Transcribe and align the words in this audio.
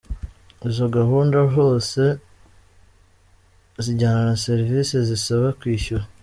Izo 0.69 0.85
gahunda 0.97 1.37
zose 1.55 2.01
zijyana 3.83 4.21
na 4.29 4.35
serivise 4.45 4.95
zisaba 5.09 5.47
kwishyura. 5.59 6.05